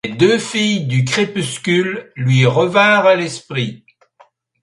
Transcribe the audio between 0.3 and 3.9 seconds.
filles du crépuscule lui revinrent à l’esprit.